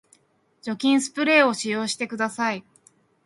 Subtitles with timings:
[0.63, 2.65] 除菌スプレーを使用してください